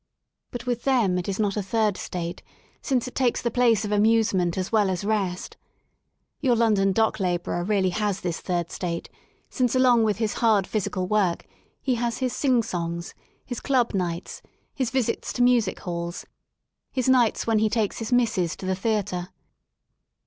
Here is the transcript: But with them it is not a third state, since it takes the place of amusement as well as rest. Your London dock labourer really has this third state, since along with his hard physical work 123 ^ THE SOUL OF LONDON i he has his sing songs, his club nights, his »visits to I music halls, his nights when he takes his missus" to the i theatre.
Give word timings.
But 0.49 0.65
with 0.65 0.83
them 0.83 1.19
it 1.19 1.29
is 1.29 1.39
not 1.39 1.55
a 1.55 1.61
third 1.61 1.95
state, 1.95 2.41
since 2.81 3.07
it 3.07 3.13
takes 3.13 3.39
the 3.39 3.51
place 3.51 3.85
of 3.85 3.91
amusement 3.91 4.57
as 4.57 4.71
well 4.71 4.89
as 4.89 5.05
rest. 5.05 5.57
Your 6.39 6.55
London 6.55 6.91
dock 6.91 7.19
labourer 7.19 7.63
really 7.63 7.91
has 7.91 8.19
this 8.21 8.39
third 8.39 8.71
state, 8.71 9.11
since 9.51 9.75
along 9.75 10.03
with 10.03 10.17
his 10.17 10.33
hard 10.41 10.65
physical 10.65 11.05
work 11.05 11.45
123 11.85 11.85
^ 11.85 11.85
THE 11.85 11.93
SOUL 11.93 11.99
OF 11.99 12.01
LONDON 12.01 12.01
i 12.01 12.01
he 12.01 12.03
has 12.03 12.17
his 12.17 12.35
sing 12.35 12.63
songs, 12.63 13.13
his 13.45 13.59
club 13.59 13.93
nights, 13.93 14.41
his 14.73 14.89
»visits 14.89 15.31
to 15.33 15.43
I 15.43 15.45
music 15.45 15.79
halls, 15.81 16.25
his 16.91 17.07
nights 17.07 17.45
when 17.45 17.59
he 17.59 17.69
takes 17.69 17.99
his 17.99 18.11
missus" 18.11 18.55
to 18.55 18.65
the 18.65 18.71
i 18.71 18.73
theatre. 18.73 19.27